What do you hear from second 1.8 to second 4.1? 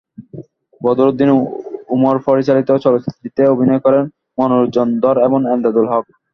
উমর পরিচালিত চলচ্চিত্রটিতে অভিনয় করেন